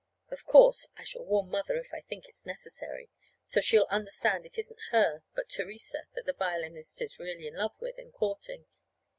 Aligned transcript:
Of 0.29 0.45
course, 0.45 0.87
I 0.97 1.03
shall 1.03 1.25
warn 1.25 1.49
Mother, 1.51 1.75
if 1.77 1.93
I 1.93 2.01
think 2.01 2.25
it's 2.27 2.43
necessary, 2.43 3.11
so 3.45 3.61
she'll 3.61 3.85
understand 3.91 4.47
it 4.47 4.57
isn't 4.57 4.81
her, 4.89 5.21
but 5.35 5.47
Theresa, 5.47 6.07
that 6.15 6.25
the 6.25 6.33
violinist 6.33 7.03
is 7.03 7.19
really 7.19 7.45
in 7.45 7.53
love 7.53 7.79
with 7.79 7.99
and 7.99 8.11
courting. 8.11 8.65